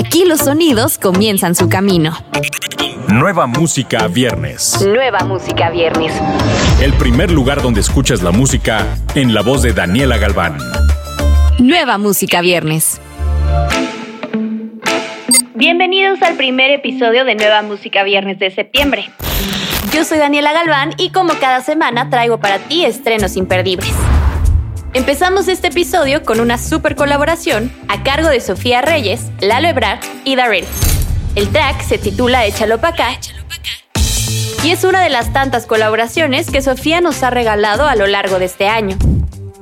[0.00, 2.16] Aquí los sonidos comienzan su camino.
[3.08, 4.80] Nueva música viernes.
[4.82, 6.14] Nueva música viernes.
[6.80, 10.56] El primer lugar donde escuchas la música en la voz de Daniela Galván.
[11.58, 12.98] Nueva música viernes.
[15.54, 19.10] Bienvenidos al primer episodio de Nueva Música Viernes de septiembre.
[19.92, 23.92] Yo soy Daniela Galván y como cada semana traigo para ti estrenos imperdibles.
[24.92, 30.34] Empezamos este episodio con una super colaboración a cargo de Sofía Reyes, Lalo Ebrard y
[30.34, 30.66] Darrell.
[31.36, 33.10] El track se titula Échalo pa' acá
[34.64, 38.40] y es una de las tantas colaboraciones que Sofía nos ha regalado a lo largo
[38.40, 38.98] de este año.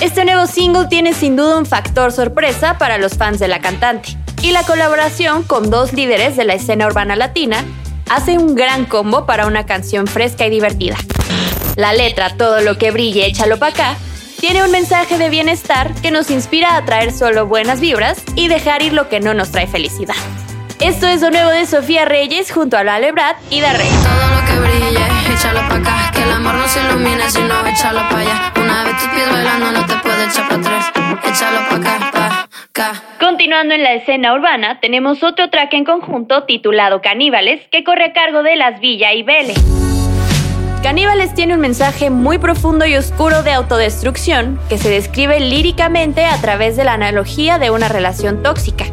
[0.00, 4.18] Este nuevo single tiene sin duda un factor sorpresa para los fans de la cantante
[4.42, 7.64] y la colaboración con dos líderes de la escena urbana latina
[8.10, 10.96] hace un gran combo para una canción fresca y divertida.
[11.76, 13.96] La letra Todo lo que brille, échalo pa' acá
[14.42, 18.82] tiene un mensaje de bienestar que nos inspira a traer solo buenas vibras y dejar
[18.82, 20.16] ir lo que no nos trae felicidad.
[20.80, 23.86] Esto es lo nuevo de Sofía Reyes junto a Lale Brad y Darrey.
[23.88, 26.10] Todo lo que brille, échalo pa' acá.
[26.12, 28.52] Que el amor no se ilumina si no échalo pa' allá.
[28.56, 30.92] Una vez tus pies bailando, no te puedes echar pa' atrás.
[31.24, 33.02] Échalo pa' acá, pa' acá.
[33.20, 38.12] Continuando en la escena urbana, tenemos otro track en conjunto titulado Caníbales que corre a
[38.12, 39.54] cargo de Las Villa y Vele.
[40.82, 46.36] Caníbales tiene un mensaje muy profundo y oscuro de autodestrucción que se describe líricamente a
[46.40, 48.86] través de la analogía de una relación tóxica.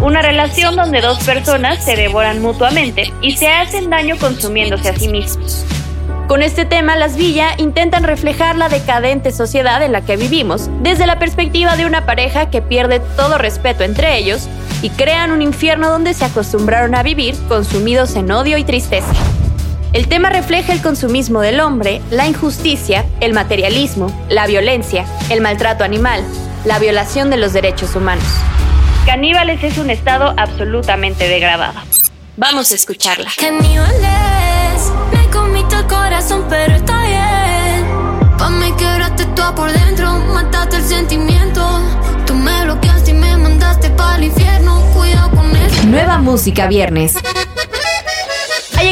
[0.00, 5.06] Una relación donde dos personas se devoran mutuamente y se hacen daño consumiéndose a sí
[5.06, 5.64] mismos.
[6.26, 11.06] Con este tema, las Villa intentan reflejar la decadente sociedad en la que vivimos desde
[11.06, 14.48] la perspectiva de una pareja que pierde todo respeto entre ellos
[14.82, 19.12] y crean un infierno donde se acostumbraron a vivir consumidos en odio y tristeza.
[19.92, 25.84] El tema refleja el consumismo del hombre, la injusticia, el materialismo, la violencia, el maltrato
[25.84, 26.24] animal,
[26.64, 28.24] la violación de los derechos humanos.
[29.04, 31.78] Caníbales es un estado absolutamente degradado.
[32.38, 33.30] Vamos a escucharla.
[33.36, 38.38] Caníbales, me comiste el corazón, pero está bien.
[38.38, 41.82] Pa' me quebraste todo por dentro, mataste el sentimiento.
[42.24, 44.80] Tú me bloqueaste y me mandaste para infierno.
[44.94, 45.84] Cuidado con eso.
[45.84, 47.14] Nueva música viernes.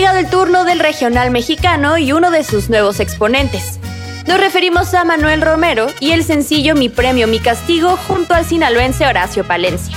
[0.00, 3.78] Ha llegado el turno del regional mexicano y uno de sus nuevos exponentes.
[4.26, 9.04] Nos referimos a Manuel Romero y el sencillo Mi Premio, Mi Castigo junto al sinaloense
[9.04, 9.94] Horacio Palencia.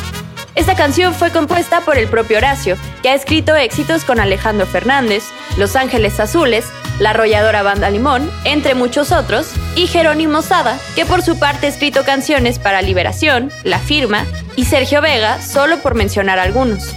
[0.56, 5.24] Esta canción fue compuesta por el propio Horacio, que ha escrito éxitos con Alejandro Fernández,
[5.56, 6.66] Los Ángeles Azules,
[7.00, 11.70] La Arrolladora Banda Limón, entre muchos otros, y Jerónimo Sada, que por su parte ha
[11.70, 14.26] escrito canciones para Liberación, La Firma
[14.58, 16.94] y Sergio Vega, solo por mencionar algunos.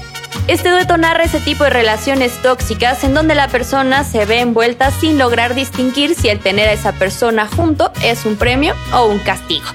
[0.49, 4.93] Este dueto narra ese tipo de relaciones tóxicas en donde la persona se ve envuelta
[4.93, 9.19] sin lograr distinguir si el tener a esa persona junto es un premio o un
[9.19, 9.67] castigo.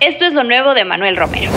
[0.00, 1.50] Esto es lo nuevo de Manuel Romero.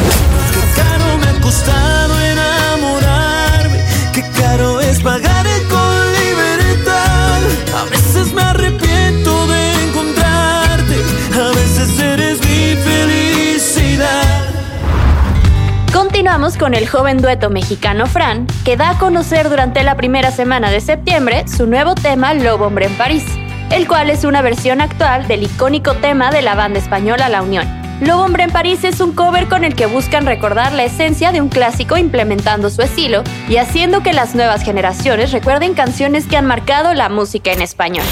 [16.55, 20.79] Con el joven dueto mexicano Fran, que da a conocer durante la primera semana de
[20.79, 23.25] septiembre su nuevo tema Lobo Hombre en París,
[23.69, 27.67] el cual es una versión actual del icónico tema de la banda española La Unión.
[27.99, 31.41] Lobo Hombre en París es un cover con el que buscan recordar la esencia de
[31.41, 36.45] un clásico implementando su estilo y haciendo que las nuevas generaciones recuerden canciones que han
[36.45, 38.05] marcado la música en español.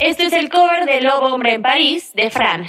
[0.00, 2.66] Este es el cover de Lobo Hombre en París de Fran.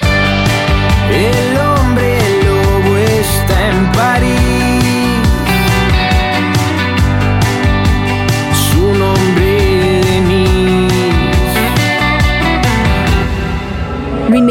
[1.10, 4.37] El hombre lobo está en París.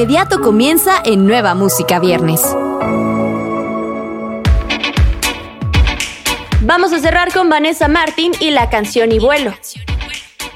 [0.07, 2.41] Inmediato comienza en Nueva Música Viernes.
[6.61, 9.53] Vamos a cerrar con Vanessa Martin y la canción Y Vuelo.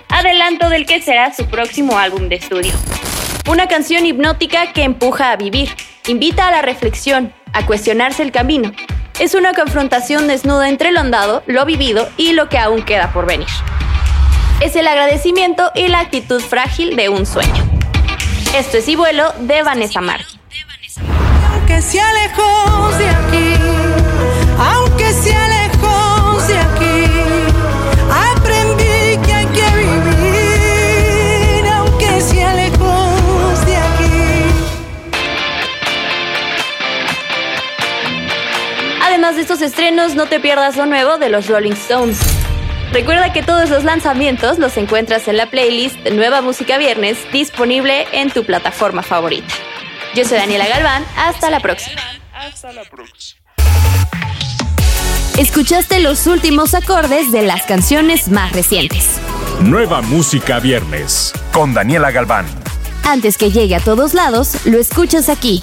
[0.09, 2.72] Adelanto del que será su próximo álbum de estudio.
[3.50, 5.69] Una canción hipnótica que empuja a vivir,
[6.06, 8.71] invita a la reflexión, a cuestionarse el camino.
[9.19, 13.27] Es una confrontación desnuda entre lo andado, lo vivido y lo que aún queda por
[13.27, 13.48] venir.
[14.60, 17.79] Es el agradecimiento y la actitud frágil de un sueño.
[18.55, 20.41] Esto es Y Vuelo de Vanessa Martin.
[21.53, 23.55] Aunque sea lejos de aquí,
[24.59, 27.05] aunque sea lejos de aquí,
[28.35, 34.53] aprendí que hay que vivir, aunque sea lejos de aquí.
[39.01, 42.19] Además de estos estrenos, no te pierdas lo nuevo de los Rolling Stones.
[42.92, 48.07] Recuerda que todos los lanzamientos los encuentras en la playlist de Nueva Música Viernes disponible
[48.13, 49.54] en tu plataforma favorita.
[50.16, 52.01] Yo soy Daniela Galván, hasta la próxima.
[55.39, 59.21] Escuchaste los últimos acordes de las canciones más recientes.
[59.60, 62.47] Nueva Música Viernes con Daniela Galván.
[63.04, 65.63] Antes que llegue a todos lados, lo escuchas aquí.